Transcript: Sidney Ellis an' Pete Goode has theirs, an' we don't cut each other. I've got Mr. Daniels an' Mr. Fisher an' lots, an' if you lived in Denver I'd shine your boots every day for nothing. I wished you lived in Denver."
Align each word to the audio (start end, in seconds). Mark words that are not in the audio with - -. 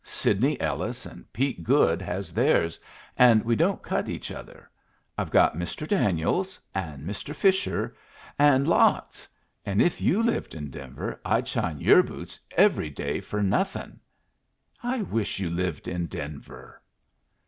Sidney 0.03 0.59
Ellis 0.59 1.05
an' 1.05 1.25
Pete 1.31 1.63
Goode 1.63 2.01
has 2.01 2.33
theirs, 2.33 2.79
an' 3.17 3.43
we 3.43 3.55
don't 3.55 3.83
cut 3.83 4.09
each 4.09 4.31
other. 4.31 4.67
I've 5.15 5.29
got 5.29 5.55
Mr. 5.55 5.87
Daniels 5.87 6.59
an' 6.73 7.05
Mr. 7.05 7.35
Fisher 7.35 7.95
an' 8.39 8.65
lots, 8.65 9.27
an' 9.63 9.79
if 9.79 10.01
you 10.01 10.23
lived 10.23 10.55
in 10.55 10.71
Denver 10.71 11.21
I'd 11.23 11.47
shine 11.47 11.79
your 11.79 12.01
boots 12.01 12.39
every 12.57 12.89
day 12.89 13.19
for 13.21 13.43
nothing. 13.43 13.99
I 14.81 15.03
wished 15.03 15.37
you 15.37 15.51
lived 15.51 15.87
in 15.87 16.07
Denver." 16.07 16.81